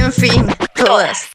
[0.00, 1.28] En fin, todas.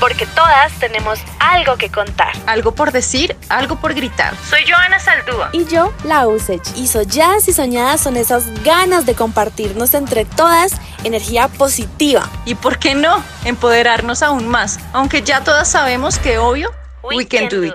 [0.00, 2.32] Porque todas tenemos algo que contar.
[2.46, 4.34] Algo por decir, algo por gritar.
[4.48, 5.50] Soy Joana Saldúa.
[5.52, 6.62] Y yo, la Usech.
[6.74, 10.72] Y solladas y soñadas son esas ganas de compartirnos entre todas
[11.04, 12.26] energía positiva.
[12.46, 14.80] Y por qué no, empoderarnos aún más.
[14.94, 16.70] Aunque ya todas sabemos que obvio,
[17.02, 17.74] we, can, do it.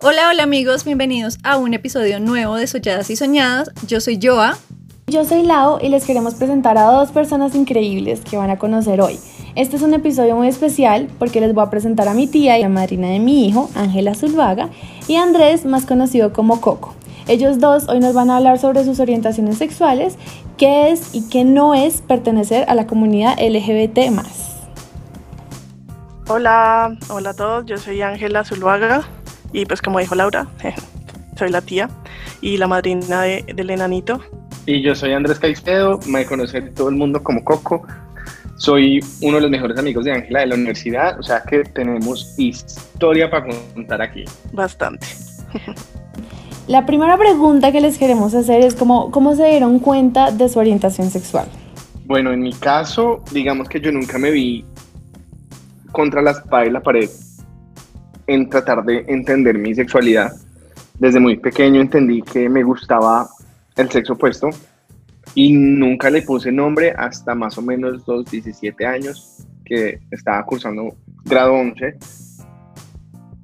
[0.00, 3.70] Hola, hola amigos, bienvenidos a un episodio nuevo de Solladas y Soñadas.
[3.86, 4.58] Yo soy Joa.
[5.08, 9.00] Yo soy Lau y les queremos presentar a dos personas increíbles que van a conocer
[9.00, 9.20] hoy.
[9.54, 12.62] Este es un episodio muy especial porque les voy a presentar a mi tía y
[12.62, 14.68] la madrina de mi hijo, Ángela Zulvaga,
[15.06, 16.92] y a Andrés, más conocido como Coco.
[17.28, 20.18] Ellos dos hoy nos van a hablar sobre sus orientaciones sexuales,
[20.56, 24.10] qué es y qué no es pertenecer a la comunidad LGBT.
[26.26, 29.04] Hola, hola a todos, yo soy Ángela Zulvaga
[29.52, 30.48] y pues como dijo Laura,
[31.38, 31.90] soy la tía
[32.40, 34.20] y la madrina del enanito.
[34.66, 37.86] Y yo soy Andrés Caicedo, me conoce todo el mundo como Coco.
[38.56, 42.34] Soy uno de los mejores amigos de Ángela de la universidad, o sea que tenemos
[42.36, 44.24] historia para contar aquí.
[44.52, 45.06] Bastante.
[46.66, 50.58] La primera pregunta que les queremos hacer es cómo, cómo se dieron cuenta de su
[50.58, 51.46] orientación sexual.
[52.06, 54.64] Bueno, en mi caso, digamos que yo nunca me vi
[55.92, 57.08] contra la espada y la pared
[58.26, 60.32] en tratar de entender mi sexualidad.
[60.98, 63.28] Desde muy pequeño entendí que me gustaba
[63.76, 64.50] el sexo opuesto
[65.34, 70.96] y nunca le puse nombre hasta más o menos los 17 años que estaba cursando
[71.24, 71.96] grado 11.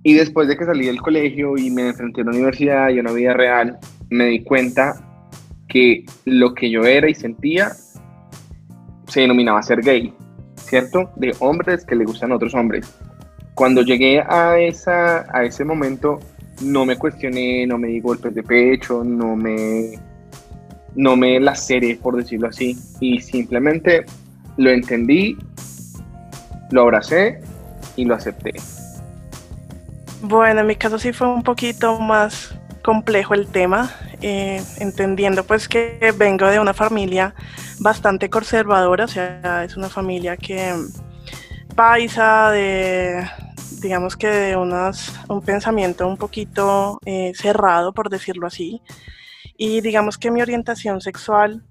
[0.04, 3.02] Y después de que salí del colegio y me enfrenté a la universidad y a
[3.02, 3.78] una vida real,
[4.10, 4.94] me di cuenta
[5.68, 7.72] que lo que yo era y sentía
[9.06, 10.12] se denominaba ser gay,
[10.56, 11.10] ¿cierto?
[11.16, 12.92] De hombres que le gustan otros hombres.
[13.54, 16.18] Cuando llegué a, esa, a ese momento,
[16.62, 19.98] no me cuestioné, no me di golpes de pecho, no me
[20.94, 24.04] no me la laceré, por decirlo así, y simplemente
[24.56, 25.36] lo entendí,
[26.70, 27.40] lo abracé
[27.96, 28.52] y lo acepté.
[30.22, 35.68] Bueno, en mi caso sí fue un poquito más complejo el tema, eh, entendiendo pues
[35.68, 37.34] que vengo de una familia
[37.80, 40.74] bastante conservadora, o sea, es una familia que
[41.74, 43.24] paisa de
[43.82, 48.80] digamos que de unas, un pensamiento un poquito eh, cerrado, por decirlo así.
[49.64, 51.62] Y digamos que mi orientación sexual,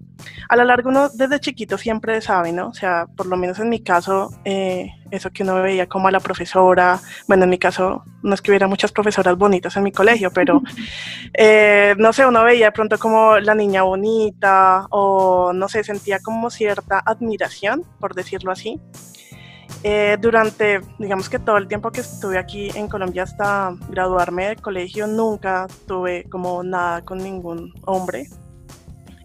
[0.48, 2.68] a lo largo uno desde chiquito siempre sabe, ¿no?
[2.68, 6.10] O sea, por lo menos en mi caso, eh, eso que uno veía como a
[6.10, 6.98] la profesora,
[7.28, 10.62] bueno, en mi caso no es que hubiera muchas profesoras bonitas en mi colegio, pero
[11.34, 16.18] eh, no sé, uno veía de pronto como la niña bonita o no sé, sentía
[16.20, 18.80] como cierta admiración, por decirlo así.
[19.84, 24.56] Eh, durante, digamos que todo el tiempo que estuve aquí en Colombia hasta graduarme de
[24.56, 28.28] colegio, nunca tuve como nada con ningún hombre.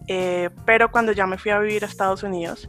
[0.08, 2.68] Eh, pero cuando ya me fui a vivir a Estados Unidos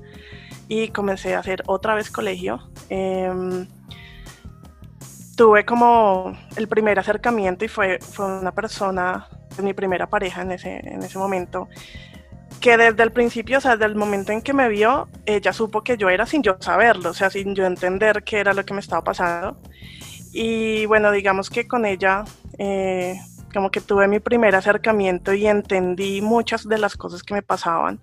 [0.68, 3.68] y comencé a hacer otra vez colegio, em,
[5.36, 9.28] tuve como el primer acercamiento y fue, fue una persona,
[9.64, 11.68] mi primera pareja en ese, en ese momento,
[12.60, 15.84] que desde el principio, o sea, desde el momento en que me vio, ella supo
[15.84, 18.74] que yo era sin yo saberlo, o sea, sin yo entender qué era lo que
[18.74, 19.58] me estaba pasando.
[20.32, 22.24] Y bueno, digamos que con ella,
[22.58, 23.16] eh,
[23.54, 28.00] como que tuve mi primer acercamiento y entendí muchas de las cosas que me pasaban,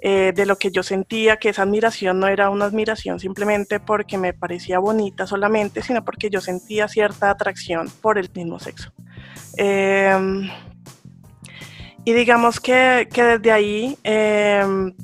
[0.00, 4.18] eh, de lo que yo sentía, que esa admiración no era una admiración simplemente porque
[4.18, 8.92] me parecía bonita solamente, sino porque yo sentía cierta atracción por el mismo sexo.
[9.56, 10.50] Eh,
[12.04, 14.94] y digamos que, que desde ahí, em,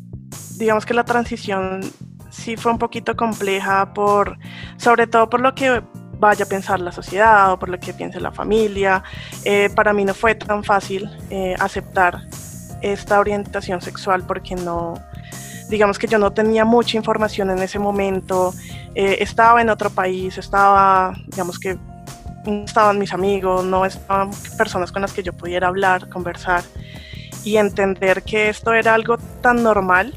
[0.56, 1.80] digamos que la transición
[2.30, 4.38] sí fue un poquito compleja, por,
[4.76, 5.82] sobre todo por lo que
[6.18, 9.02] vaya a pensar la sociedad o por lo que piense la familia.
[9.44, 12.26] Eh, para mí no fue tan fácil eh, aceptar
[12.82, 14.94] esta orientación sexual porque no,
[15.68, 18.52] digamos que yo no tenía mucha información en ese momento,
[18.94, 21.78] eh, estaba en otro país, estaba, digamos que
[22.46, 26.62] no estaban mis amigos, no estaban personas con las que yo pudiera hablar, conversar
[27.44, 30.14] y entender que esto era algo tan normal.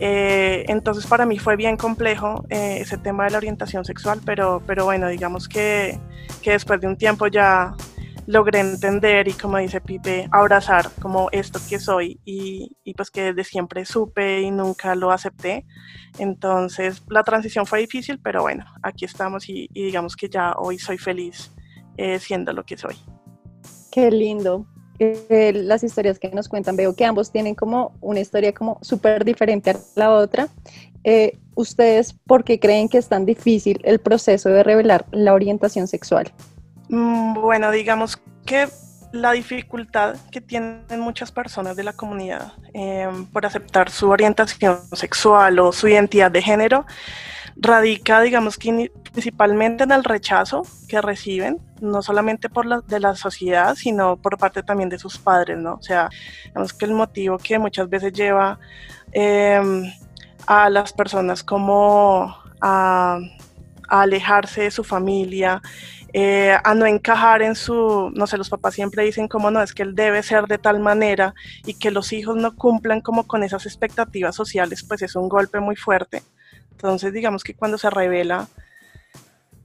[0.00, 4.62] Eh, entonces para mí fue bien complejo eh, ese tema de la orientación sexual, pero,
[4.66, 5.98] pero bueno, digamos que,
[6.42, 7.74] que después de un tiempo ya
[8.26, 13.32] logré entender y como dice Pipe, abrazar como esto que soy y, y, pues que
[13.32, 15.66] desde siempre supe y nunca lo acepté.
[16.18, 20.98] Entonces la transición fue difícil, pero bueno, aquí estamos y, digamos que ya hoy soy
[20.98, 21.51] feliz
[21.96, 22.96] eh, siendo lo que soy.
[23.90, 24.66] Qué lindo.
[24.98, 29.24] eh, las historias que nos cuentan, veo que ambos tienen como una historia como súper
[29.24, 30.48] diferente a la otra.
[31.04, 35.86] Eh, ¿Ustedes por qué creen que es tan difícil el proceso de revelar la orientación
[35.88, 36.32] sexual?
[36.88, 38.16] Mm, bueno, digamos
[38.46, 38.68] que
[39.12, 45.58] la dificultad que tienen muchas personas de la comunidad em, por aceptar su orientación sexual
[45.58, 46.86] o su identidad de género
[47.56, 53.14] radica, digamos que principalmente en el rechazo que reciben, no solamente por la, de la
[53.14, 55.74] sociedad, sino por parte también de sus padres, ¿no?
[55.74, 56.08] O sea,
[56.46, 58.58] digamos que el motivo que muchas veces lleva
[59.12, 59.84] em,
[60.46, 63.18] a las personas como a,
[63.88, 65.60] a alejarse de su familia,
[66.14, 69.72] eh, a no encajar en su, no sé, los papás siempre dicen como no, es
[69.72, 71.34] que él debe ser de tal manera
[71.64, 75.58] y que los hijos no cumplan como con esas expectativas sociales, pues es un golpe
[75.60, 76.22] muy fuerte.
[76.72, 78.48] Entonces, digamos que cuando se revela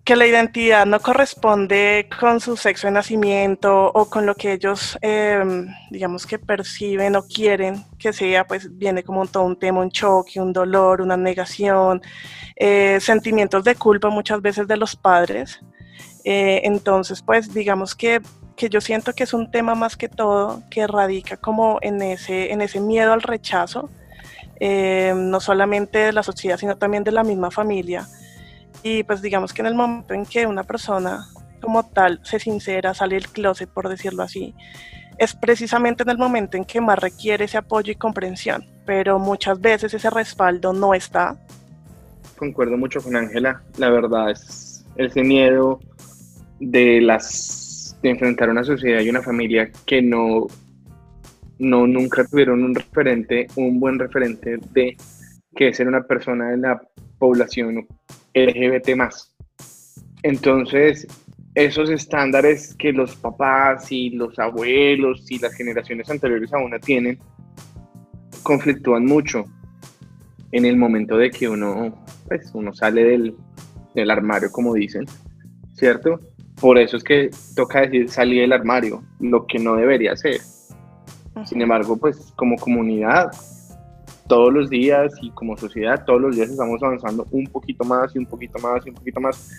[0.07, 4.98] que la identidad no corresponde con su sexo de nacimiento o con lo que ellos,
[5.01, 9.92] em, digamos que perciben o quieren que sea, pues viene como todo un tema, un
[9.92, 12.01] choque, un dolor, una negación,
[12.56, 15.60] eh, sentimientos de culpa muchas veces de los padres.
[16.24, 18.21] Eh, entonces, pues digamos que,
[18.69, 22.62] yo siento que es un tema más que todo que radica como en ese, en
[22.62, 23.89] ese miedo al rechazo,
[24.59, 28.07] eh, no solamente de la sociedad, sino también de la misma familia.
[28.83, 31.27] Y pues digamos que en el momento en que una persona
[31.62, 34.54] como tal se sincera, sale del closet, por decirlo así,
[35.18, 39.59] es precisamente en el momento en que más requiere ese apoyo y comprensión, pero muchas
[39.59, 41.36] veces ese respaldo no está.
[42.38, 45.80] Concuerdo mucho con Ángela, la verdad es ese miedo
[46.60, 50.48] de las de enfrentar una sociedad y una familia que no
[51.59, 54.95] no nunca tuvieron un referente, un buen referente de
[55.56, 56.81] que ser una persona de la
[57.18, 57.88] población
[58.33, 59.36] LGBT más.
[60.24, 61.07] Entonces,
[61.56, 67.18] esos estándares que los papás y los abuelos y las generaciones anteriores a una tienen,
[68.44, 69.45] conflictúan mucho
[70.51, 73.36] en el momento de que uno, pues, uno sale del,
[73.95, 75.06] del armario, como dicen,
[75.74, 76.19] ¿cierto?
[76.62, 80.39] Por eso es que toca decir salir del armario, lo que no debería ser.
[81.45, 83.31] Sin embargo, pues como comunidad,
[84.28, 88.19] todos los días y como sociedad, todos los días estamos avanzando un poquito más y
[88.19, 89.50] un poquito más y un poquito más.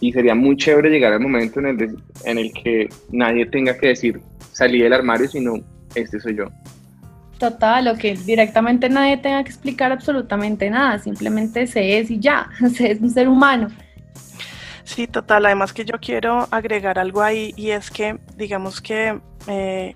[0.00, 3.88] Y sería muy chévere llegar al momento en el, en el que nadie tenga que
[3.88, 4.20] decir
[4.52, 5.54] salí del armario, sino
[5.94, 6.44] este soy yo.
[7.38, 12.50] Total, o que directamente nadie tenga que explicar absolutamente nada, simplemente se es y ya,
[12.74, 13.68] se es un ser humano.
[14.84, 15.46] Sí, total.
[15.46, 19.94] Además que yo quiero agregar algo ahí y es que, digamos que eh,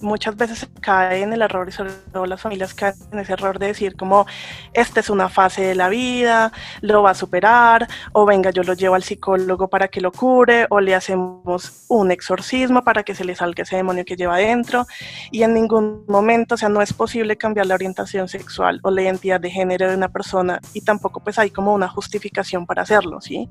[0.00, 3.58] muchas veces cae en el error y sobre todo las familias caen en ese error
[3.58, 4.26] de decir como
[4.72, 8.74] esta es una fase de la vida, lo va a superar o venga yo lo
[8.74, 13.24] llevo al psicólogo para que lo cure o le hacemos un exorcismo para que se
[13.24, 14.86] le salga ese demonio que lleva adentro
[15.30, 19.02] y en ningún momento, o sea, no es posible cambiar la orientación sexual o la
[19.02, 23.20] identidad de género de una persona y tampoco pues hay como una justificación para hacerlo,
[23.20, 23.48] ¿sí?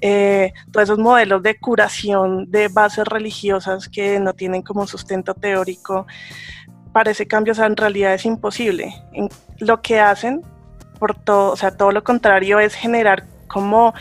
[0.00, 5.79] Eh, todos esos modelos de curación de bases religiosas que no tienen como sustento teórico
[6.92, 8.94] para ese cambio, o sea, en realidad es imposible.
[9.58, 10.42] lo que hacen,
[10.98, 13.94] por todo, o sea, todo lo contrario, es generar como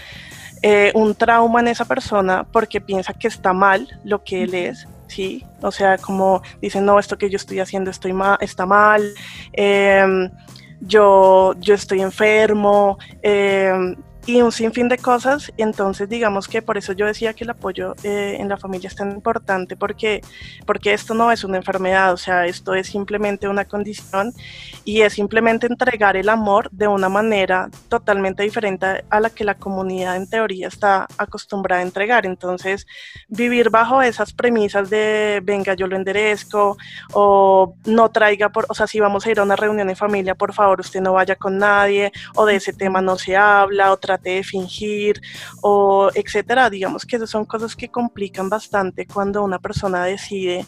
[0.62, 4.88] eh, un trauma en esa persona porque piensa que está mal lo que él es,
[5.08, 5.46] ¿sí?
[5.62, 9.04] O sea, como dicen, no, esto que yo estoy haciendo estoy está mal,
[9.54, 10.30] em,
[10.82, 13.96] yo, yo estoy enfermo, eh,
[14.30, 15.52] y un sinfín de cosas.
[15.58, 18.96] Entonces, digamos que por eso yo decía que el apoyo eh, en la familia es
[18.96, 20.22] tan importante, porque,
[20.68, 24.32] porque esto no es una enfermedad, o sea, esto es simplemente una condición
[24.86, 29.56] y es simplemente entregar el amor de una manera totalmente diferente a la que la
[29.56, 32.28] comunidad en teoría está acostumbrada a entregar.
[32.28, 32.86] Entonces,
[33.30, 36.78] vivir bajo esas premisas de, venga, yo lo enderezco,
[37.14, 40.36] o no traiga, por, o sea, si vamos a ir a una reunión en familia,
[40.36, 43.92] por favor, usted no vaya con nadie, o de ese tema no se habla,
[44.22, 45.22] de fingir
[45.62, 46.70] o etcétera.
[46.70, 50.66] Digamos que esas son cosas que complican bastante cuando una persona decide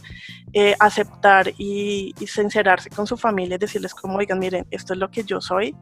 [0.53, 5.09] eh, aceptar y, sincerarse con su familia y decirles como, oigan, miren, esto es lo
[5.09, 5.75] que yo soy.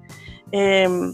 [0.51, 1.13] Em,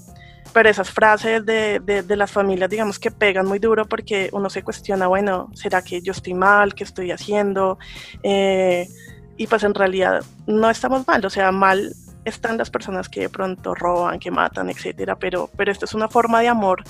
[0.54, 4.64] pero esas frases de, de, las familias, digamos que pegan muy duro porque uno se
[4.64, 6.74] cuestiona, bueno, ¿será que yo estoy mal?
[6.74, 7.78] ¿Qué estoy haciendo?
[8.24, 8.88] Eh,
[9.38, 11.94] y pues en realidad no estamos mal, o sea, mal
[12.26, 16.10] están las personas que de pronto roban, que matan, etcétera, pero, pero esto es una
[16.10, 16.84] forma de amor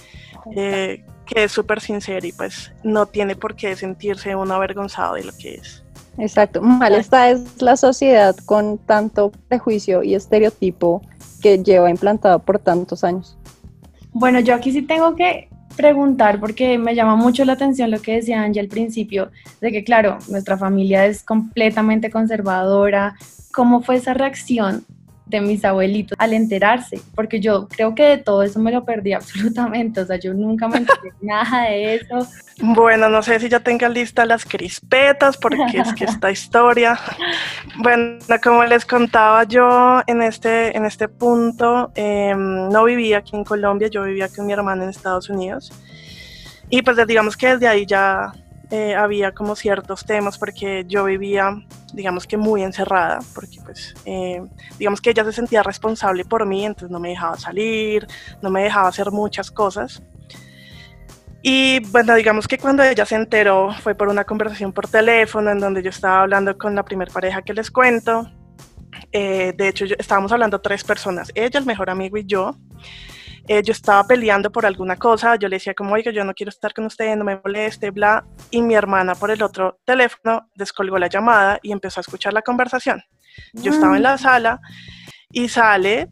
[0.56, 5.26] eh, que es súper sincera y pues no tiene por qué sentirse uno avergonzado de
[5.26, 5.84] lo que es.
[6.18, 11.02] Exacto, mal esta es la sociedad con tanto prejuicio y estereotipo
[11.42, 13.38] que lleva implantado por tantos años.
[14.14, 18.14] Bueno, yo aquí sí tengo que preguntar porque me llama mucho la atención lo que
[18.14, 23.16] decía Angie al principio, de que claro, nuestra familia es completamente conservadora.
[23.52, 24.86] ¿Cómo fue esa reacción
[25.26, 29.14] de mis abuelitos al enterarse, porque yo creo que de todo eso me lo perdí
[29.14, 32.28] absolutamente, o sea, yo nunca me enteré nada de eso.
[32.62, 36.98] Bueno, no sé si ya tenga lista las crispetas, porque es que esta historia,
[37.78, 43.44] bueno, como les contaba yo en este, en este punto, em, no vivía aquí en
[43.44, 45.72] Colombia, yo vivía con mi hermana en Estados Unidos,
[46.70, 48.32] y pues digamos que desde ahí ya
[48.72, 51.56] eh, había como ciertos temas porque yo vivía,
[51.94, 54.42] digamos que muy encerrada, porque pues, eh,
[54.80, 58.08] digamos que ella se sentía responsable por mí, entonces no me dejaba salir,
[58.42, 60.02] no me dejaba hacer muchas cosas.
[61.42, 65.60] Y bueno, digamos que cuando ella se enteró fue por una conversación por teléfono en
[65.60, 68.32] donde yo estaba hablando con la primer pareja que les cuento.
[69.12, 72.58] Eh, de hecho, estábamos hablando tres personas, ella, el mejor amigo y yo.
[73.48, 76.50] Eh, yo estaba peleando por alguna cosa, yo le decía como, oiga, yo no quiero
[76.50, 80.98] estar con usted, no me moleste, bla, y mi hermana por el otro teléfono descolgó
[80.98, 83.04] la llamada y empezó a escuchar la conversación.
[83.54, 84.60] Yo estaba en la sala
[85.30, 86.10] y sale,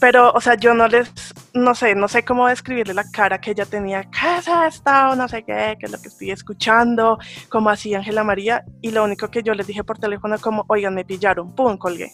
[0.00, 1.12] pero, o sea, yo no les,
[1.52, 5.44] no sé, no sé cómo describirle la cara que ella tenía, casa estado, no sé
[5.44, 7.18] qué, qué es lo que estoy escuchando,
[7.50, 10.94] como así Ángela María, y lo único que yo les dije por teléfono como, oigan,
[10.94, 12.10] me pillaron, pum, colgué.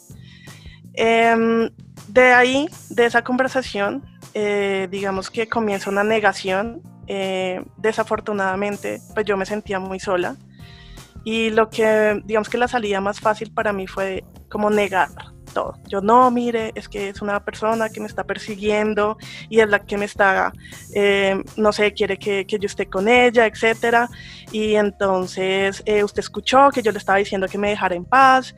[0.95, 1.71] Em,
[2.09, 6.83] de ahí, de esa conversación, eh, digamos que comienza una negación.
[7.07, 10.37] Eh, desafortunadamente, pues yo me sentía muy sola.
[11.25, 15.09] Y lo que, digamos que la salida más fácil para mí fue como negar
[15.53, 15.75] todo.
[15.89, 19.19] Yo no, mire, es que es una persona que me está persiguiendo
[19.49, 20.53] y es la que me está,
[20.95, 24.09] eh, no sé, quiere que, que, yo esté con ella, etcétera.
[24.53, 28.55] Y entonces usted escuchó que yo le estaba diciendo que me dejara en paz.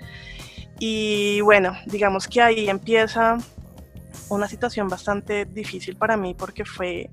[0.78, 3.38] Y bueno, digamos que ahí empieza
[4.28, 7.10] una situación bastante difícil para mí porque fue,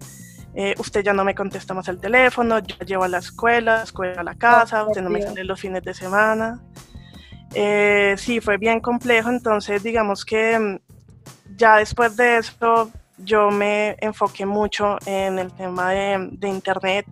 [0.55, 3.83] eh, usted ya no me contesta más el teléfono, yo llevo a la escuela, la
[3.83, 6.61] escuela a la casa, usted no me sale los fines de semana.
[7.53, 10.79] Eh, sí, fue bien complejo, entonces digamos que mm,
[11.55, 17.05] ya después de eso yo me enfoqué mucho en el tema de, de internet,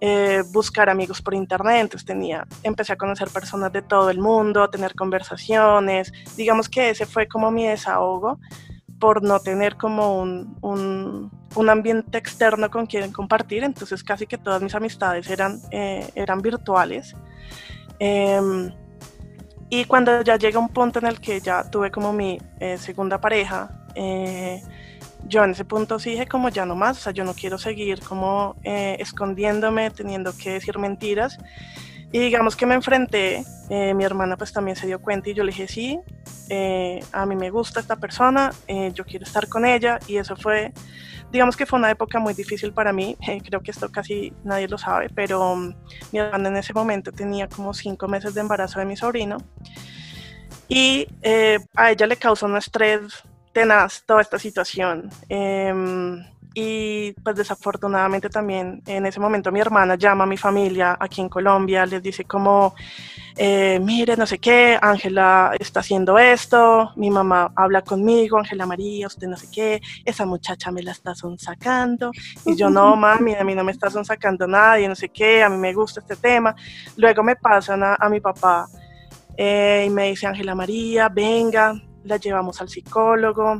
[0.00, 4.68] eh, buscar amigos por internet, entonces tenía, empecé a conocer personas de todo el mundo,
[4.68, 8.38] tener conversaciones, digamos que ese fue como mi desahogo
[9.04, 14.62] por no tener como un, un, ambiente externo con quien compartir, entonces casi que todas
[14.62, 17.14] mis amistades eran, eh, eran virtuales.
[17.98, 18.72] Em,
[19.68, 23.20] y cuando ya llega un punto en el que ya tuve como mi eh, segunda
[23.20, 24.62] pareja, eh,
[25.28, 27.58] yo en ese punto sí dije como ya no más, o sea, yo no quiero
[27.58, 31.36] seguir como escondiéndome, teniendo que decir mentiras.
[32.14, 35.42] Y digamos que me enfrenté, eh, mi hermana pues también se dio cuenta y yo
[35.42, 35.98] le dije, sí,
[36.48, 40.36] eh, a mí me gusta esta persona, eh, yo quiero estar con ella y eso
[40.36, 40.72] fue,
[41.32, 44.78] digamos que fue una época muy difícil para mí, creo que esto casi nadie lo
[44.78, 45.74] sabe, pero um,
[46.12, 49.38] mi hermana en ese momento tenía como cinco meses de embarazo de mi sobrino
[50.68, 51.08] y
[51.74, 55.10] a ella le causó un estrés tenaz toda esta situación.
[56.54, 61.28] Y pues desafortunadamente también en ese momento mi hermana llama a mi familia aquí en
[61.28, 62.76] Colombia, les dice como,
[63.36, 69.08] eh, mire, no sé qué, Ángela está haciendo esto, mi mamá habla conmigo, Ángela María,
[69.08, 72.12] usted no sé qué, esa muchacha me la está sacando
[72.46, 75.48] y yo no, mami, a mí no me está sacando nadie, no sé qué, a
[75.48, 76.54] mí me gusta este tema.
[76.96, 78.68] Luego me pasan a, mi papá
[79.36, 83.58] eh, y me dice, Ángela María, venga, la llevamos al psicólogo,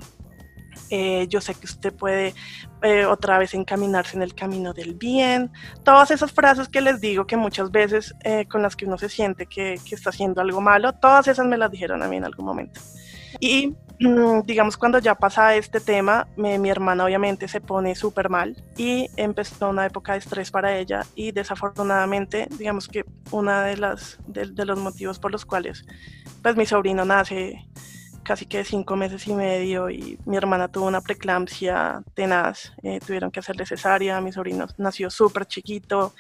[0.91, 2.35] eh, yo sé que usted puede
[2.83, 5.51] eh, otra vez encaminarse en el camino del bien,
[5.83, 9.09] todas esas frases que les digo que muchas veces eh, con las que uno se
[9.09, 12.25] siente que, que, está haciendo algo malo, todas esas me las dijeron a mí en
[12.25, 12.81] algún momento.
[13.41, 18.63] Y mm, digamos cuando ya pasa este tema, mi hermana obviamente se pone súper mal
[18.77, 24.19] y empezó una época de estrés para ella y desafortunadamente digamos que una de las
[24.27, 25.85] de, de los motivos por los cuales
[26.43, 27.67] pues mi sobrino nace
[28.25, 33.31] casi que cinco meses y medio y mi hermana tuvo una preeclampsia tenaz, eh, tuvieron
[33.31, 36.15] que hacerle cesárea, mi sobrino nació súper chiquito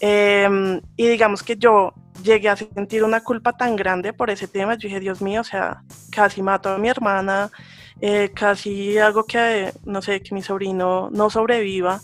[0.00, 4.74] em, y digamos que yo llegué a sentir una culpa tan grande por ese tema,
[4.74, 7.50] yo dije, Dios mío, o sea, casi mato a mi hermana,
[8.00, 12.00] eh, casi hago que, no sé, que mi sobrino no sobreviva.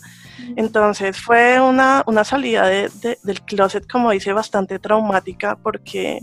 [0.57, 2.89] Entonces fue una, una salida de,
[3.23, 6.21] del closet, como dice, bastante traumática porque,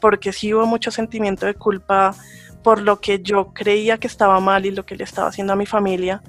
[0.00, 2.14] porque sí hubo mucho sentimiento de culpa
[2.62, 5.56] por lo que yo creía que estaba mal y lo que le estaba haciendo a
[5.56, 6.22] mi familia.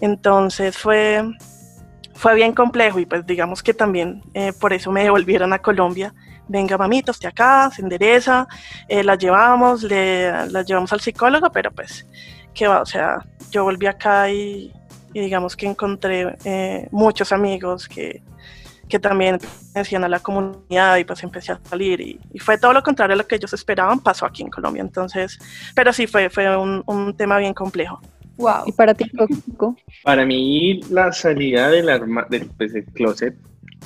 [0.00, 1.22] Entonces fue,
[2.14, 6.14] fue bien complejo y pues digamos que también eh, por eso me devolvieron a Colombia.
[6.46, 8.46] Venga, mamita, usted acá, se endereza,
[8.88, 12.06] eh, la llevamos, le, la llevamos al psicólogo, pero pues,
[12.54, 12.80] ¿qué va?
[12.80, 13.18] O sea,
[13.50, 14.72] yo volví acá y,
[15.12, 18.22] y digamos que encontré eh, muchos amigos que,
[18.88, 22.82] que también pertenecían a la comunidad y pues empecé a salir y, fue todo lo
[22.82, 24.80] contrario a lo que ellos esperaban, pasó aquí en Colombia.
[24.80, 25.38] Entonces,
[25.74, 28.00] pero sí fue, fue un, un tema bien complejo.
[28.38, 28.64] Wow.
[28.66, 29.76] ¿Y para ti, Coco?
[30.04, 31.86] Para mí, la salida del,
[32.30, 33.36] del, pues, del closet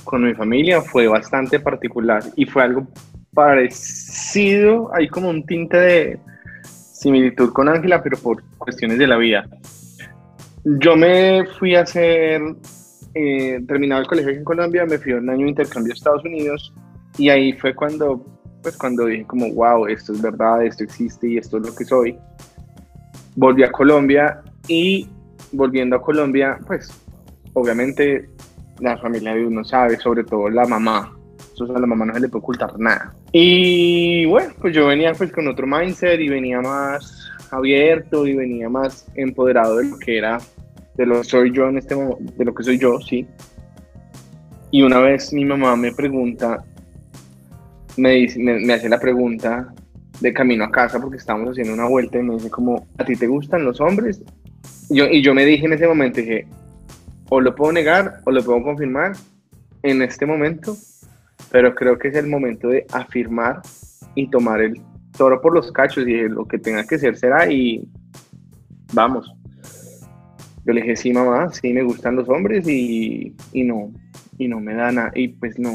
[0.04, 2.86] con mi familia fue bastante particular y fue algo
[3.32, 6.20] parecido, hay como un tinte de
[6.64, 9.48] similitud con Ángela, pero por cuestiones de la vida.
[10.64, 12.40] Yo me fui a hacer,
[13.14, 16.72] eh, terminado el colegio en Colombia, me fui un año de intercambio a Estados Unidos
[17.18, 18.24] y ahí fue cuando,
[18.62, 21.84] pues cuando dije como, wow, esto es verdad, esto existe y esto es lo que
[21.84, 22.18] soy
[23.36, 25.08] volví a Colombia y
[25.52, 26.90] volviendo a Colombia, pues
[27.54, 28.28] obviamente
[28.80, 31.12] la familia de uno sabe, sobre todo la mamá.
[31.54, 33.14] Eso a la mamá no se le puede ocultar nada.
[33.30, 38.68] Y bueno, pues yo venía pues con otro mindset y venía más abierto y venía
[38.68, 40.38] más empoderado de lo que era,
[40.96, 43.26] de lo que soy yo en este momento, de lo que soy yo, sí.
[44.70, 46.64] Y una vez mi mamá me pregunta,
[47.96, 49.72] me, me hace la pregunta,
[50.22, 53.16] de camino a casa porque estábamos haciendo una vuelta y me dice como, ¿a ti
[53.16, 54.22] te gustan los hombres?
[54.88, 56.46] Y yo, y yo me dije en ese momento, dije,
[57.28, 59.12] o lo puedo negar o lo puedo confirmar
[59.82, 60.76] en este momento,
[61.50, 63.62] pero creo que es el momento de afirmar
[64.14, 64.80] y tomar el
[65.16, 67.88] toro por los cachos y lo que tenga que ser será y
[68.92, 69.32] vamos.
[70.64, 73.92] Yo le dije, sí, mamá, sí me gustan los hombres y, y no,
[74.38, 75.72] y no me da nada, y pues no,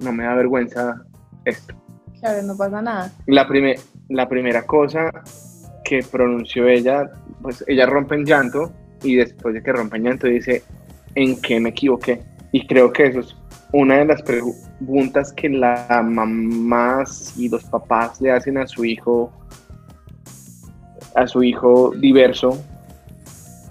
[0.00, 1.04] no me da vergüenza
[1.44, 1.74] esto
[2.44, 3.12] no pasa nada.
[3.26, 3.46] La,
[4.08, 5.10] la primera cosa
[5.84, 7.10] que pronunció ella,
[7.42, 10.62] pues ella rompe en llanto y después de que rompe en llanto dice,
[11.14, 12.22] ¿en qué me equivoqué?
[12.52, 13.36] Y creo que eso es
[13.72, 19.32] una de las preguntas que las mamás y los papás le hacen a su hijo,
[21.14, 22.58] a su hijo diverso,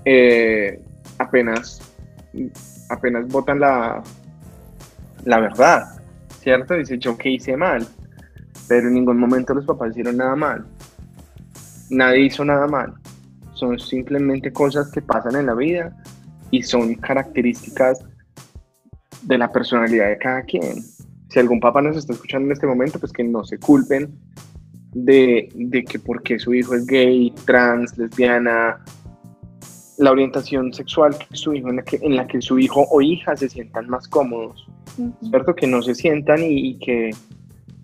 [0.06, 0.82] eh,
[1.18, 1.82] apenas,
[2.90, 4.04] apenas votan la,
[5.26, 6.00] la verdad,
[6.42, 6.76] ¿cierto?
[6.76, 7.88] Dice, yo qué hice mal
[8.68, 10.66] pero en ningún momento los papás hicieron nada mal.
[11.90, 12.94] Nadie hizo nada mal.
[13.54, 15.96] Son simplemente cosas que pasan en la vida
[16.52, 18.04] y son características
[19.24, 20.84] de la personalidad de cada quien.
[21.30, 24.14] Si algún papá nos está escuchando en este momento, pues que no se culpen
[24.94, 28.84] de, de que porque su hijo es gay, trans, lesbiana,
[29.98, 33.02] la orientación sexual que su hijo, en, la que, en la que su hijo o
[33.02, 34.68] hija se sientan más cómodos,
[35.30, 35.56] ¿cierto?
[35.56, 37.12] Que no se sientan y que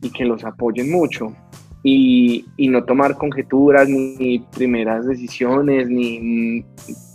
[0.02, 1.34] y que los apoyen mucho.
[1.82, 6.65] Y, y, no tomar conjeturas, ni primeras decisiones, ni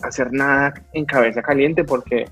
[0.03, 2.25] hacer nada en cabeza caliente, porque,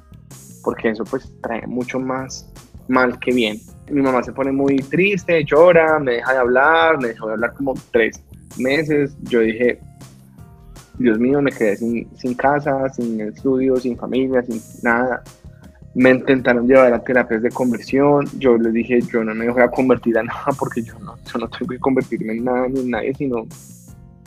[0.65, 2.51] porque eso pues trae mucho más
[2.89, 3.59] mal que bien.
[3.91, 7.53] Mi mamá se pone muy triste, llora, me deja de hablar, me dejó de hablar
[7.53, 8.23] como tres
[8.57, 9.15] meses.
[9.25, 9.79] Yo dije,
[10.99, 15.23] Dios mío, me quedé sin, sin casa, sin estudio, sin familia, sin nada.
[15.95, 19.71] Me intentaron llevar a terapias de conversión, yo les dije, yo no me voy a
[19.71, 22.91] convertir a nada porque yo no, yo no tengo que convertirme en nada ni en
[22.91, 23.47] nadie, sino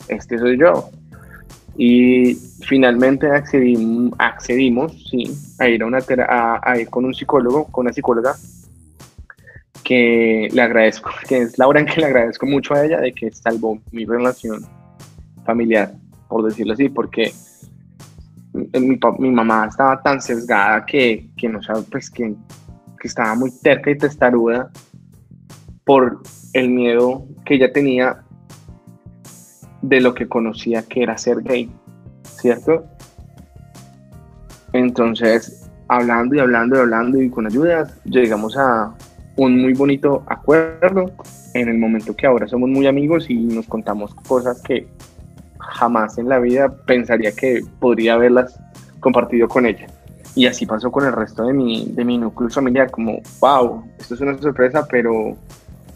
[0.08, 0.90] este soy yo.
[1.78, 5.24] Y finalmente accedimos, accedimos sí,
[5.58, 5.98] a ir, a una
[6.28, 8.34] a, ir con un psicólogo, con una psicóloga,
[9.84, 13.30] que le agradezco, que es Laura, en que le agradezco mucho a ella de que
[13.30, 14.64] salvó mi relación
[15.44, 15.92] familiar,
[16.28, 17.32] por decirlo así, porque
[18.52, 22.34] mi, mamá estaba tan sesgada que, que no sabe, pues que,
[23.00, 24.70] que, estaba muy terca y testaruda
[25.84, 28.22] por el miedo que ella tenía
[29.82, 31.70] de lo que conocía que era ser gay,
[32.24, 32.84] ¿cierto?
[34.72, 38.94] Entonces, hablando y hablando y hablando y con ayudas, llegamos a
[39.36, 41.12] un muy bonito acuerdo
[41.54, 44.88] en el momento que ahora somos muy amigos y nos contamos cosas que
[45.76, 48.58] jamás en la vida pensaría que podría haberlas
[49.00, 49.86] compartido con ella.
[50.34, 54.14] Y así pasó con el resto de mi, de mi núcleo familiar, como, wow, esto
[54.14, 55.36] es una sorpresa, pero,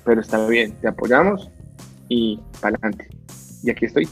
[0.04, 1.50] pero está bien, te apoyamos
[2.08, 3.08] y para adelante.
[3.62, 4.08] Y aquí estoy.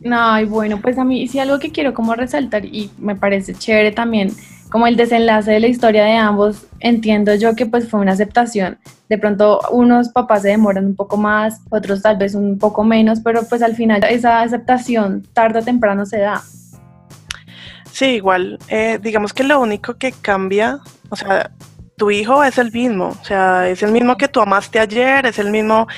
[0.00, 3.54] No, y bueno, pues a mí sí algo que quiero como resaltar y me parece
[3.54, 4.30] chévere también
[4.70, 8.78] como el desenlace de la historia de ambos, entiendo yo que pues fue una aceptación.
[9.08, 13.20] De pronto unos papás se demoran un poco más, otros tal vez un poco menos,
[13.20, 16.42] pero pues al final esa aceptación tarde o temprano se da.
[17.90, 20.78] Sí, igual, eh, digamos que lo único que cambia,
[21.10, 21.50] o sea,
[21.96, 25.38] tu hijo es el mismo, o sea, es el mismo que tú amaste ayer, es
[25.38, 25.88] el mismo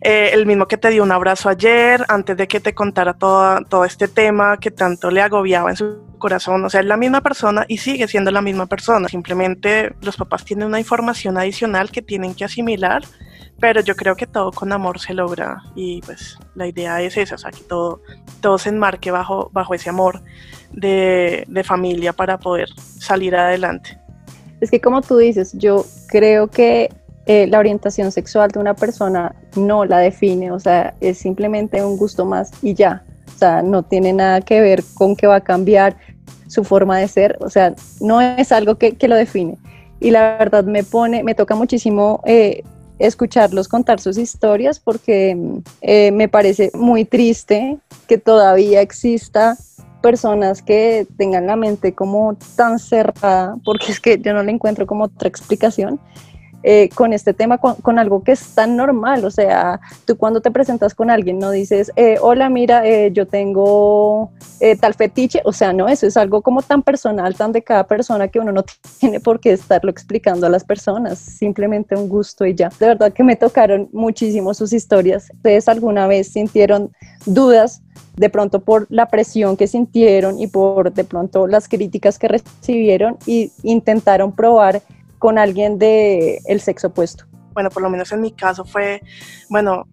[0.00, 3.60] eh, el mismo que te dio un abrazo ayer, antes de que te contara todo,
[3.68, 6.64] todo este tema que tanto le agobiaba en su corazón.
[6.64, 9.08] O sea, es la misma persona y sigue siendo la misma persona.
[9.08, 13.02] Simplemente los papás tienen una información adicional que tienen que asimilar,
[13.60, 17.36] pero yo creo que todo con amor se logra y pues la idea es esa,
[17.36, 18.00] o sea, que todo
[18.40, 20.22] todo se enmarque bajo, bajo ese amor
[20.72, 23.98] de, de familia para poder salir adelante.
[24.60, 26.88] Es que como tú dices, yo creo que
[27.26, 31.96] eh, la orientación sexual de una persona no la define, o sea, es simplemente un
[31.96, 33.04] gusto más y ya.
[33.34, 35.96] O sea, no tiene nada que ver con que va a cambiar
[36.48, 39.56] su forma de ser, o sea, no es algo que, que lo define.
[40.00, 42.62] Y la verdad me pone, me toca muchísimo eh,
[42.98, 45.36] escucharlos contar sus historias porque
[45.80, 49.56] eh, me parece muy triste que todavía exista
[50.02, 54.86] personas que tengan la mente como tan cerrada, porque es que yo no le encuentro
[54.86, 56.00] como otra explicación,
[56.62, 59.24] eh, con este tema, con, algo que es tan normal.
[59.24, 63.26] O sea, tú cuando te presentas con alguien no dices, eh, hola, mira, eh, yo
[63.26, 64.30] tengo
[64.80, 65.40] tal fetiche.
[65.44, 68.52] O sea, no, eso es algo como tan personal, tan de cada persona que uno
[68.52, 68.64] no
[69.00, 71.18] tiene por qué estarlo explicando a las personas.
[71.18, 72.70] Simplemente un gusto y ya.
[72.78, 75.30] De verdad que me tocaron muchísimo sus historias.
[75.34, 76.92] ¿Ustedes alguna vez sintieron
[77.26, 77.82] dudas?
[78.16, 83.16] de pronto por la presión que sintieron y por de pronto las críticas que recibieron
[83.26, 84.82] y intentaron probar
[85.22, 87.26] con alguien del el sexo opuesto?
[87.52, 89.00] Bueno, por lo menos en mi caso fue,
[89.48, 89.86] bueno,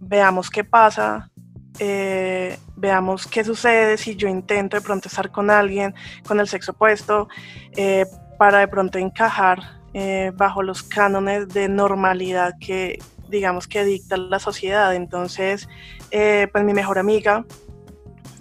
[0.00, 1.30] veamos qué pasa,
[1.78, 5.94] eh, veamos qué sucede si yo intento de pronto estar con alguien
[6.28, 7.26] con el sexo opuesto
[7.74, 8.04] eh,
[8.38, 12.98] para de pronto encajar eh, bajo los cánones de normalidad que
[13.30, 14.94] digamos que dicta la sociedad.
[14.94, 15.70] Entonces,
[16.10, 17.46] pues mi mejor amiga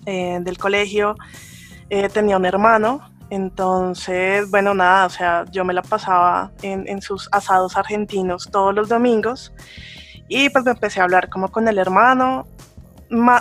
[0.06, 1.16] del colegio
[2.14, 7.76] tenía un hermano entonces, bueno, nada, o sea, yo me la pasaba en, sus asados
[7.76, 9.54] argentinos todos los domingos
[10.28, 12.48] y pues me empecé a hablar como con el hermano,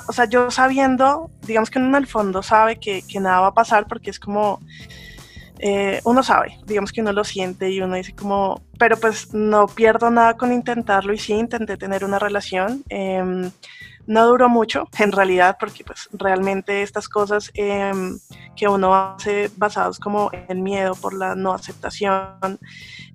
[0.09, 3.55] o sea, yo sabiendo, digamos que uno en el fondo sabe que, nada va a
[3.55, 4.61] pasar porque es como,
[5.59, 9.66] eh, uno sabe, digamos que uno lo siente y uno dice como, pero pues no
[9.66, 12.85] pierdo nada con intentarlo y sí, intenté tener una relación.
[12.88, 13.51] Em,
[14.07, 18.19] no duró mucho, en realidad, porque pues realmente estas cosas em,
[18.57, 22.59] que uno hace basados como en miedo por la no aceptación,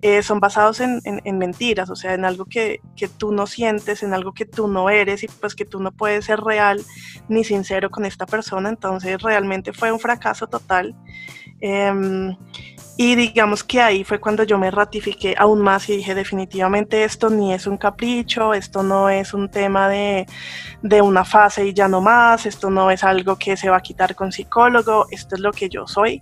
[0.01, 1.01] eh, son basados en,
[1.37, 4.89] mentiras, o sea, en algo que, que, tú no sientes, en algo que tú no
[4.89, 6.81] eres y pues que tú no puedes ser real
[7.27, 10.95] ni sincero con esta persona, entonces realmente fue un fracaso total.
[11.61, 12.35] Em,
[13.01, 17.29] y digamos que ahí fue cuando yo me ratifiqué aún más y dije definitivamente esto
[17.29, 20.25] ni es un capricho, esto no es un tema de,
[20.81, 23.81] de, una fase y ya no más, esto no es algo que se va a
[23.81, 26.21] quitar con psicólogo, esto es lo que yo soy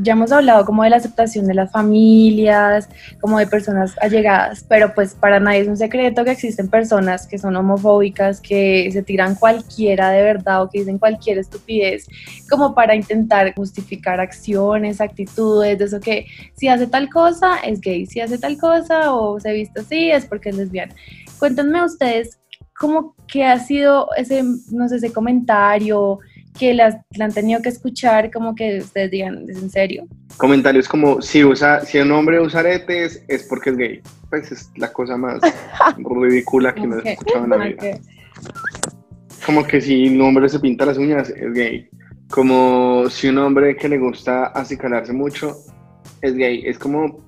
[0.00, 2.88] ya hemos hablado como de la aceptación de las familias,
[3.20, 7.38] como de personas allegadas, pero pues para nadie es un secreto que existen personas que
[7.38, 12.06] son homofóbicas, que se tiran cualquiera de verdad o que dicen cualquier estupidez,
[12.48, 18.06] como para intentar justificar acciones, actitudes, de eso que si hace tal cosa es gay,
[18.06, 20.94] si hace tal cosa o se viste así es porque es lesbiana.
[21.38, 22.38] Cuéntenme ustedes
[22.78, 26.20] cómo que ha sido ese, no sé, ese comentario,
[26.58, 30.06] que las, la han tenido que escuchar como que ustedes digan, ¿es en serio?
[30.36, 34.00] Comentarios como, si, usa, si un hombre usa aretes es porque es gay.
[34.28, 35.40] Pues es la cosa más
[35.98, 37.98] ridícula que me he escuchado en la vida.
[39.46, 41.88] Como que si un hombre se pinta las uñas es gay.
[42.28, 45.56] Como si un hombre que le gusta acicalarse mucho
[46.20, 46.62] es gay.
[46.66, 47.18] Es como,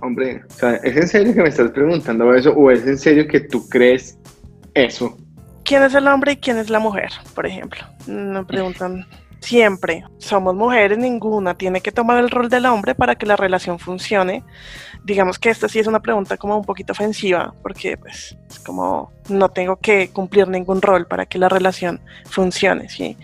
[0.00, 2.52] hombre, o sea, ¿es en serio que me estás preguntando eso?
[2.52, 4.18] ¿O es en serio que tú crees
[4.74, 5.18] eso?
[5.68, 7.82] ¿Quién es el hombre y quién es la mujer, por ejemplo?
[8.06, 9.06] Me preguntan
[9.40, 10.02] siempre.
[10.16, 14.42] Somos mujeres, ninguna tiene que tomar el rol del hombre para que la relación funcione.
[15.04, 19.12] Digamos que esta sí es una pregunta como un poquito ofensiva, porque pues es como
[19.28, 23.16] no tengo que cumplir ningún rol para que la relación funcione, ¿sí?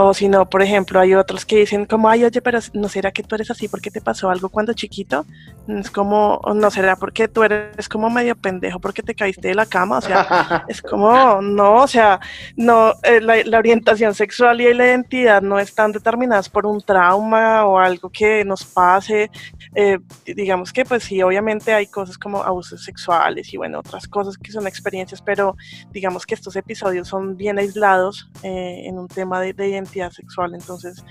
[0.00, 3.10] O si no, por ejemplo, hay otros que dicen como, ay, oye, pero ¿no será
[3.10, 5.26] que tú eres así porque te pasó algo cuando chiquito?
[5.66, 9.66] Es como, ¿no será porque tú eres como medio pendejo porque te caíste de la
[9.66, 9.98] cama?
[9.98, 12.20] O sea, es como, no, o sea,
[12.56, 17.76] no, eh, la, orientación sexual y la identidad no están determinadas por un trauma o
[17.76, 19.32] algo que nos pase.
[19.74, 24.38] Eh, digamos que pues sí, obviamente hay cosas como abusos sexuales y bueno, otras cosas
[24.38, 25.58] que son experiencias pero
[25.90, 31.04] digamos que estos episodios son bien aislados eh, en un tema de, identidad sexual, entonces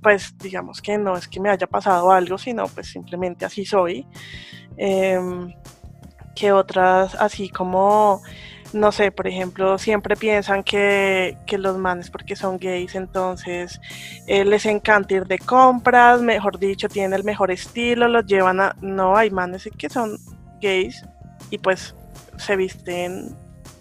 [0.00, 4.06] pues digamos que no es que me haya pasado algo, sino pues simplemente así soy.
[4.76, 5.52] Em,
[6.36, 8.22] que otras así como
[8.72, 13.80] no sé, por ejemplo, siempre piensan que, los manes porque son gays, entonces
[14.28, 18.76] eh, les encanta ir de compras, mejor dicho, tienen el mejor estilo, los llevan a...
[18.82, 20.16] No, hay manes que son
[20.60, 21.02] gays
[21.50, 21.96] y pues
[22.36, 23.34] se visten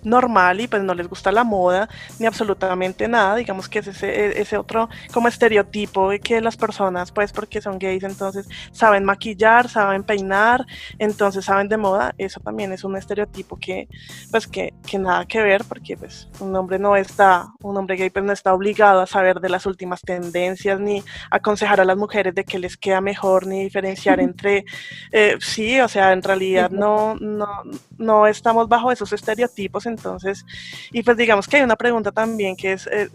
[0.03, 4.39] normal y pues no les gusta la moda ni absolutamente nada, digamos que es ese,
[4.39, 9.69] ese otro como estereotipo de que las personas pues porque son gays entonces saben maquillar,
[9.69, 10.65] saben peinar,
[10.99, 13.87] entonces saben de moda, eso también es un estereotipo que
[14.31, 18.09] pues que, que nada que ver porque pues un hombre no está, un hombre gay
[18.09, 22.33] pues no está obligado a saber de las últimas tendencias ni aconsejar a las mujeres
[22.35, 24.65] de qué les queda mejor ni diferenciar entre,
[25.11, 27.47] eh, sí, o sea, en realidad no, no,
[27.97, 30.45] no estamos bajo esos estereotipos entonces,
[30.91, 33.09] y pues digamos que hay una pregunta también que es eh,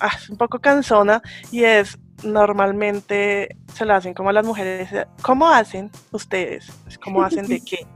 [0.00, 4.88] ah, un poco cansona y es, normalmente se la hacen como las mujeres,
[5.22, 6.70] ¿cómo hacen ustedes?
[7.02, 7.86] ¿Cómo hacen de qué?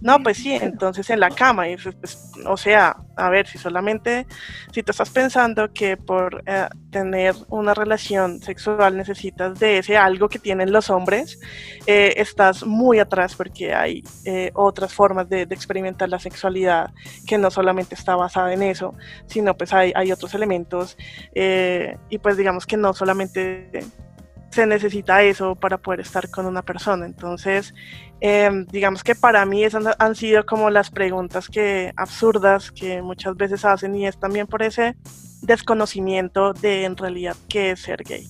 [0.00, 4.26] No, pues sí, entonces en la cama, pues, pues, o sea, a ver, si solamente,
[4.72, 10.28] si tú estás pensando que por eh, tener una relación sexual necesitas de ese algo
[10.28, 11.38] que tienen los hombres,
[11.86, 16.90] eh, estás muy atrás porque hay eh, otras formas de, experimentar la sexualidad
[17.26, 18.94] que no solamente está basada en eso,
[19.26, 20.96] sino pues hay, hay otros elementos
[21.34, 23.70] y pues digamos que no solamente
[24.50, 27.06] se necesita eso para poder estar con una persona.
[27.06, 27.74] Entonces,
[28.20, 33.36] em, digamos que para mí esas han sido como las preguntas que absurdas que muchas
[33.36, 34.96] veces hacen y es también por ese
[35.42, 38.26] desconocimiento de en realidad qué es ser gay.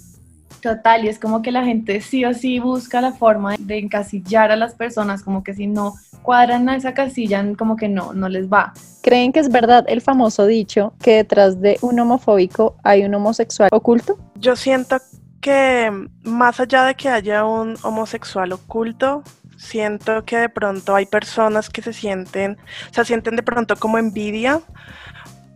[0.60, 4.50] Total, y es como que la gente sí o sí busca la forma de encasillar
[4.50, 8.28] a las personas, como que si no cuadran a esa casilla, como que no, no
[8.28, 8.74] les va.
[9.00, 13.70] ¿Creen que es verdad el famoso dicho que detrás de un homofóbico hay un homosexual
[13.72, 14.18] oculto?
[14.34, 14.98] Yo siento
[15.40, 19.22] que más allá de que haya un homosexual oculto,
[19.56, 22.58] siento que de pronto hay personas que se sienten,
[22.90, 24.60] o sea, sienten de pronto como envidia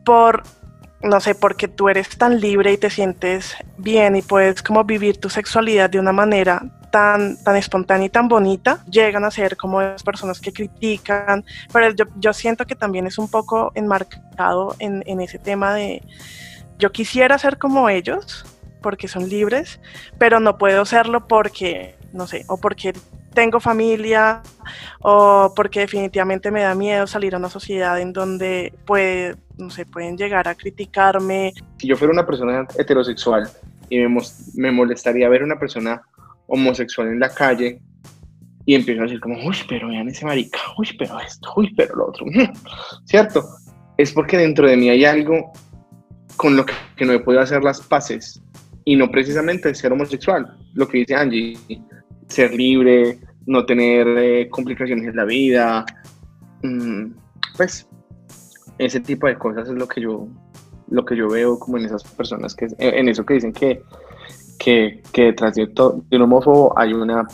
[0.04, 0.42] por,
[1.02, 5.18] no sé, porque tú eres tan libre y te sientes bien y puedes como vivir
[5.18, 9.82] tu sexualidad de una manera tan, tan espontánea y tan bonita, llegan a ser como
[9.82, 15.20] las personas que critican, pero yo, siento que también es un poco enmarcado en, en
[15.20, 16.02] ese tema de
[16.78, 18.44] yo quisiera ser como ellos,
[18.84, 19.80] porque son libres,
[20.18, 22.92] pero no puedo serlo porque, no sé, o porque
[23.32, 24.42] tengo familia
[25.00, 29.86] o porque definitivamente me da miedo salir a una sociedad en donde puede, no sé,
[29.86, 31.54] pueden llegar a criticarme.
[31.78, 33.48] Si yo fuera una persona heterosexual
[33.88, 34.20] y me,
[34.54, 36.02] me molestaría ver una persona
[36.46, 37.80] homosexual en la calle
[38.66, 41.96] y empiezo a decir como, uy, pero vean ese marica, uy, pero esto, uy, pero
[41.96, 42.26] lo otro,
[43.06, 43.42] ¿cierto?
[43.96, 45.52] Es porque dentro de mí hay algo
[46.36, 48.42] con lo que, no he podido hacer las paces
[48.84, 51.58] y no precisamente ser homosexual, lo que dice Angie,
[52.28, 55.84] ser libre, no tener eh, complicaciones en la vida,
[56.62, 57.12] mm,
[57.56, 57.88] pues
[58.78, 60.28] ese tipo de cosas es lo que yo
[60.88, 63.82] lo que yo veo como en esas personas que en eso que dicen que
[64.58, 67.26] que, detrás de, de un homófobo hay una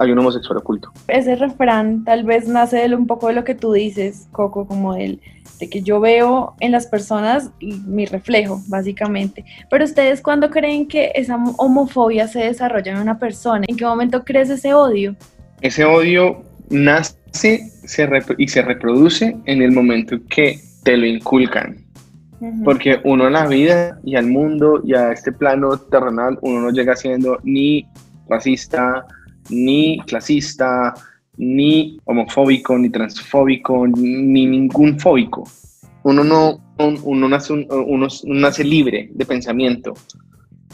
[0.00, 0.90] hay un homosexual oculto.
[1.08, 4.94] Ese refrán tal vez nace de un poco de lo que tú dices, Coco, como
[4.94, 5.20] el
[5.60, 9.44] de que yo veo en las personas mi reflejo, básicamente.
[9.68, 13.66] Pero ustedes, ¿cuándo creen que esa homofobia se desarrolla en una persona?
[13.68, 15.14] ¿En qué momento crece ese odio?
[15.60, 17.70] Ese odio nace
[18.38, 21.84] y se reproduce en el momento que te lo inculcan.
[22.64, 26.70] Porque uno en la vida y al mundo y a este plano terrenal, uno no
[26.70, 27.86] llega siendo ni
[28.30, 29.04] racista,
[29.48, 30.94] ni clasista,
[31.36, 35.48] ni homofóbico, ni transfóbico, ni ningún fóbico.
[36.02, 39.94] Uno no uno nace, uno nace libre de pensamiento.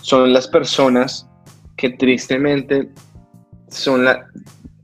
[0.00, 1.28] Son las personas
[1.76, 2.90] que tristemente
[3.68, 4.26] son la,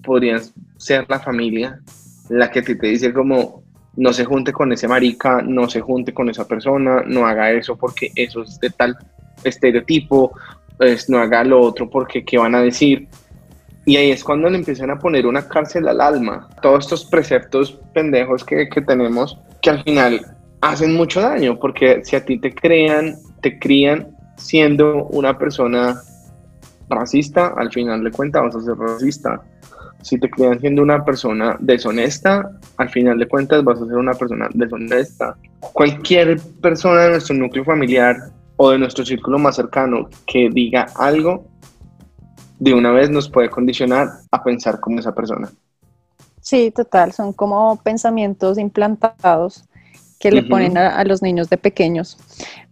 [0.03, 0.41] podrían
[0.77, 1.81] ser la familia,
[2.29, 3.63] la que te, dice como,
[3.97, 7.77] no se junte con ese marica, no se junte con esa persona, no haga eso
[7.77, 8.97] porque eso es de tal
[9.45, 10.33] estereotipo,
[10.77, 13.09] pues no haga lo otro porque qué van a decir.
[13.85, 16.49] Y ahí es cuando le empiezan a poner una cárcel al alma.
[16.61, 20.25] Todos estos preceptos pendejos que, que tenemos que al final
[20.61, 26.01] hacen mucho daño, porque si a ti te crean, te crían siendo una persona
[26.89, 29.43] racista, al final de cuentas vas a ser racista.
[30.03, 34.15] Si te crían siendo una persona deshonesta, al final de cuentas vas a ser una
[34.15, 35.37] persona deshonesta.
[35.61, 38.17] Cualquier persona de nuestro núcleo familiar
[38.57, 41.52] o de nuestro círculo más cercano que diga algo
[42.63, 45.51] de una vez nos puede condicionar a pensar como esa persona.
[46.41, 49.65] Sí, total, son como pensamientos implantados
[50.21, 52.17] que le ponen a, los niños de pequeños.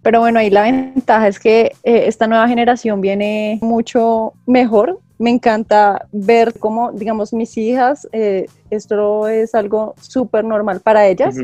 [0.03, 5.01] Pero bueno, ahí la ventaja es que eh, esta nueva generación viene mucho mejor.
[5.19, 11.35] Me encanta ver cómo, digamos, mis hijas, eh, esto es algo súper normal para ellas.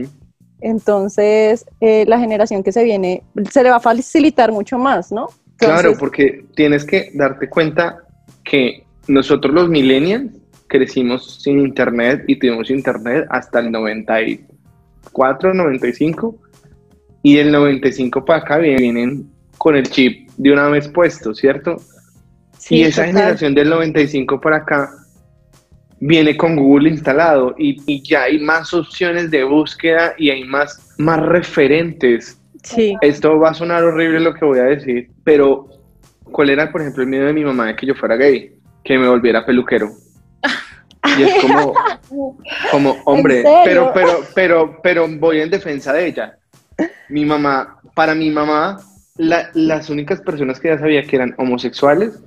[0.61, 5.31] Entonces, eh, la generación que se viene se le va a facilitar mucho más, ¿no?
[5.57, 8.06] claro, porque tienes que darte cuenta
[8.47, 10.33] que nosotros los millennials
[10.69, 14.47] crecimos sin internet y tuvimos internet hasta el 90 y
[15.13, 16.37] 94, 95,
[17.23, 19.29] y del 95 para acá vienen
[19.59, 21.77] con el chip de una vez puesto, ¿cierto?
[22.69, 24.91] y esa generación del 95 para acá
[26.01, 30.95] viene con Google instalado y, y, ya hay más opciones de búsqueda y hay más,
[30.99, 32.41] más referentes.
[32.65, 32.97] Sí.
[33.01, 35.69] Esto va a sonar horrible lo que voy a decir, pero
[36.31, 38.59] ¿cuál era, por ejemplo, el miedo de mi mamá de que yo fuera gay?
[38.85, 39.91] Que me volviera peluquero.
[41.19, 41.75] Y es como,
[42.71, 46.39] como hombre, pero, pero, pero, pero voy en defensa de ella.
[47.09, 48.79] Mi mamá, para mi mamá,
[49.17, 52.19] las únicas personas que ya sabía que eran homosexuales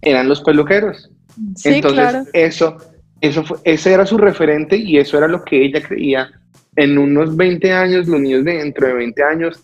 [0.00, 1.10] eran los peluqueros.
[1.56, 2.24] Sí, Entonces, claro.
[2.32, 2.76] eso,
[3.20, 6.30] eso fue, ese era su referente y eso era lo que ella creía.
[6.74, 9.62] En unos 20 años, los niños de dentro de 20 años,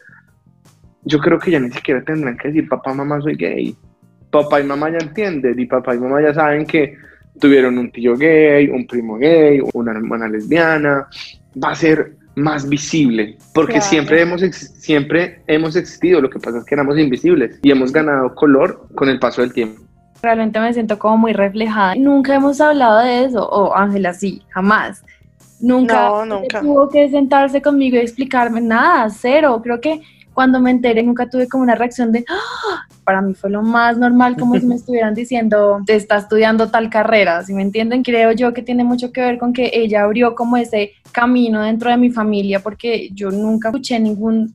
[1.04, 3.74] yo creo que ya ni siquiera tendrán que decir papá, mamá, soy gay.
[4.30, 6.94] Papá y mamá ya entienden y papá y mamá ya saben que
[7.40, 11.06] tuvieron un tío gay, un primo gay, una hermana lesbiana.
[11.62, 13.86] Va a ser más visible, porque Claro.
[13.88, 18.34] siempre, hemos siempre hemos existido, lo que pasa es que éramos invisibles y hemos ganado
[18.34, 19.80] color con el paso del tiempo.
[20.22, 21.94] Realmente me siento como muy reflejada.
[21.94, 25.04] Nunca hemos hablado de eso, o Ángela, sí, jamás.
[25.60, 26.60] Nunca, No, nunca.
[26.60, 29.60] tuvo que sentarse conmigo y explicarme nada, cero.
[29.62, 30.00] Creo que
[30.38, 32.86] cuando me enteré nunca tuve como una reacción de, ¡Ah!
[33.02, 36.88] para mí fue lo más normal, como si me estuvieran diciendo, te está estudiando tal
[36.88, 40.36] carrera, si me entienden, creo yo que tiene mucho que ver con que ella abrió
[40.36, 44.54] como ese camino dentro de mi familia, porque yo nunca escuché ningún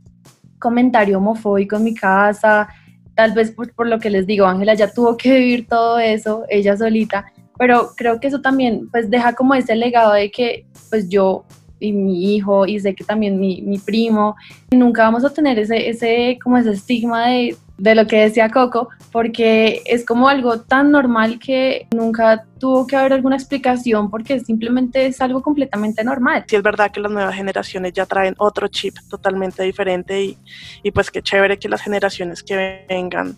[0.57, 2.69] comentario homofóbico en mi casa,
[3.13, 6.45] tal vez por, por lo que les digo, Ángela ya tuvo que vivir todo eso,
[6.47, 7.25] ella solita,
[7.57, 11.43] pero creo que eso también pues deja como ese legado de que pues yo
[11.83, 14.35] y mi hijo y sé que también mi, mi primo,
[14.71, 18.89] nunca vamos a tener ese, ese como ese estigma de, de lo que decía Coco,
[19.11, 25.05] porque es como algo tan normal que nunca tuvo que haber alguna explicación porque simplemente
[25.05, 26.45] es algo completamente normal.
[26.47, 30.37] Sí es verdad que las nuevas generaciones ya traen otro chip totalmente diferente y,
[30.83, 33.37] y pues qué chévere que las generaciones que vengan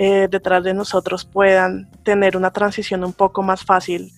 [0.00, 4.12] eh, detrás de nosotros puedan tener una transición un poco más fácil,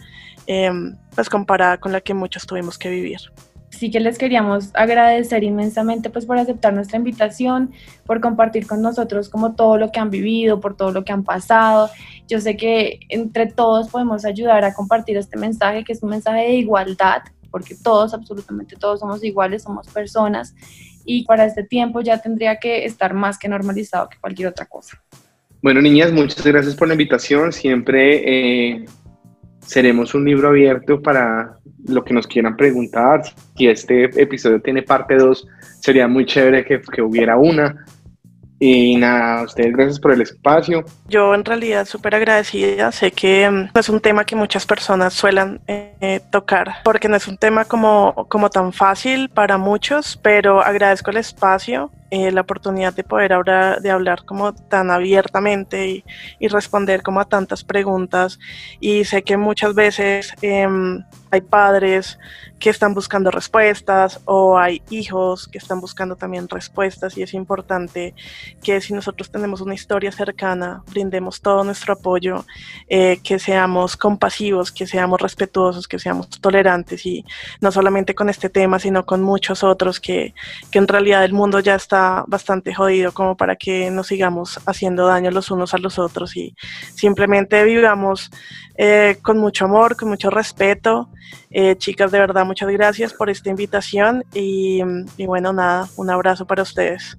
[0.47, 0.71] eh,
[1.15, 3.19] pues comparada con la que muchos tuvimos que vivir.
[3.71, 7.73] Sí que les queríamos agradecer inmensamente pues por aceptar nuestra invitación,
[8.05, 11.25] por compartir con nosotros como todo lo que han vivido, por todo lo que han
[11.25, 11.89] pasado.
[12.29, 16.41] Yo sé que entre todos podemos ayudar a compartir este mensaje, que es un mensaje
[16.41, 20.55] de igualdad, porque todos, absolutamente todos somos iguales, somos personas
[21.05, 25.03] y para este tiempo ya tendría que estar más que normalizado que cualquier otra cosa.
[25.63, 27.53] Bueno, niñas, muchas gracias por la invitación.
[27.53, 28.85] Siempre eh,
[29.61, 33.23] seremos un libro abierto para lo que nos quieran preguntar.
[33.57, 35.47] Si este episodio tiene parte 2,
[35.81, 37.85] sería muy chévere que, que hubiera una.
[38.63, 40.85] Y nada, a ustedes gracias por el espacio.
[41.09, 45.63] Yo en realidad súper agradecida, sé que mm, es un tema que muchas personas suelen
[45.67, 51.11] eh, tocar, porque no es un tema como, como tan fácil para muchos, pero agradezco
[51.11, 56.05] el espacio, eh, la oportunidad de poder hablar, de hablar como tan abiertamente y,
[56.39, 58.39] y responder como a tantas preguntas.
[58.81, 62.19] Y sé que muchas veces em, hay padres
[62.59, 68.15] que están buscando respuestas o hay hijos que están buscando también respuestas y es importante
[68.63, 72.45] que si nosotros tenemos una historia cercana, brindemos todo nuestro apoyo,
[72.89, 77.25] eh, que seamos compasivos, que seamos respetuosos, que seamos tolerantes y
[77.61, 80.35] no solamente con este tema, sino con muchos otros que,
[80.71, 85.07] que en realidad el mundo ya está bastante jodido como para que nos sigamos haciendo
[85.07, 86.55] daño los unos a los otros y
[86.95, 88.31] simplemente vivamos
[88.77, 91.11] eh, con mucho amor, con mucho respeto.
[91.51, 94.81] Eh, chicas, de verdad, muchas gracias por esta invitación y,
[95.27, 97.19] bueno, nada, un abrazo para ustedes.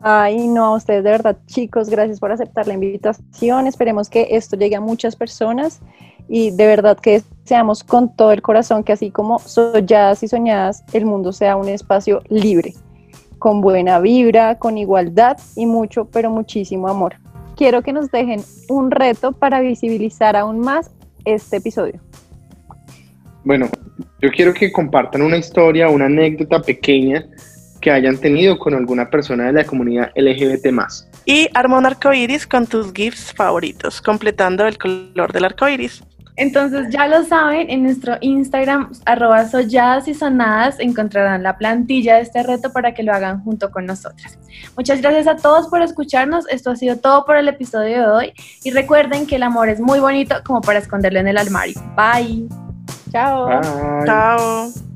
[0.00, 3.66] Ay, no, a ustedes de verdad, chicos, gracias por aceptar la invitación.
[3.66, 5.80] Esperemos que esto llegue a muchas personas
[6.28, 10.84] y de verdad que seamos con todo el corazón que así como soñadas y soñadas,
[10.92, 12.74] el mundo sea un espacio libre,
[13.46, 17.14] con buena vibra, con igualdad y mucho, pero muchísimo amor.
[17.54, 20.90] Quiero que nos dejen un reto para visibilizar aún más
[21.24, 22.00] este episodio.
[23.44, 23.68] Bueno,
[24.20, 27.24] yo quiero que compartan una historia, una anécdota pequeña
[27.80, 31.08] que hayan tenido con alguna persona de la comunidad LGBT más.
[31.24, 36.02] Y arma un arcoíris con tus GIFs favoritos, completando el color del arcoíris.
[36.36, 42.22] Entonces ya lo saben, en nuestro Instagram, arroba solladas y sonadas, encontrarán la plantilla de
[42.22, 44.38] este reto para que lo hagan junto con nosotras.
[44.76, 46.46] Muchas gracias a todos por escucharnos.
[46.48, 48.32] Esto ha sido todo por el episodio de hoy.
[48.64, 51.80] Y recuerden que el amor es muy bonito como para esconderlo en el armario.
[51.96, 52.46] Bye.
[53.10, 53.46] Chao.
[53.48, 54.06] Bye.
[54.06, 54.95] Chao.